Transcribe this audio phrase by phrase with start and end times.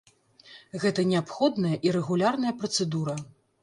[0.85, 3.21] Гэта неабходная і рэгулярная працэдура.